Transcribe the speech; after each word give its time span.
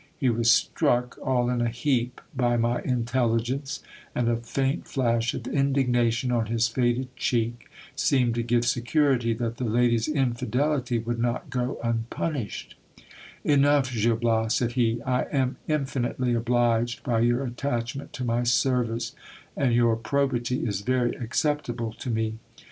He 0.17 0.31
was 0.31 0.51
struck 0.51 1.15
all 1.23 1.47
in 1.51 1.61
a 1.61 1.69
heap 1.69 2.21
by 2.35 2.57
my 2.57 2.81
intelligence, 2.81 3.83
and 4.15 4.27
a 4.29 4.37
faint 4.37 4.87
flash 4.87 5.35
of 5.35 5.45
indignation 5.45 6.31
on 6.31 6.47
his 6.47 6.67
faded 6.67 7.15
cheek 7.15 7.69
seemed 7.95 8.33
to 8.33 8.41
give 8.41 8.65
security, 8.65 9.35
that 9.35 9.57
the 9.57 9.63
lady's 9.63 10.07
infidelity 10.07 10.97
would 10.97 11.19
not 11.19 11.51
go 11.51 11.77
EUPHRASIA 11.83 12.03
PROCURES 12.09 12.09
GIL 12.13 12.17
BLASTS 12.17 12.57
DISMISSAL. 12.57 12.79
i 12.81 13.03
unpunished. 13.43 13.43
Enough, 13.43 13.93
Gil 14.03 14.15
Bias, 14.17 14.55
said 14.55 14.71
he, 14.71 15.01
I 15.03 15.21
am 15.25 15.57
infinitely 15.67 16.33
obliged 16.33 17.03
by 17.03 17.19
your 17.19 17.43
attachment 17.45 18.11
to 18.13 18.23
my 18.25 18.41
sen 18.41 18.91
ice, 18.93 19.11
and 19.55 19.71
your 19.75 19.95
probity 19.97 20.65
is 20.65 20.81
very 20.81 21.13
acceptable 21.15 21.93
to 21.99 22.09
me. 22.09 22.39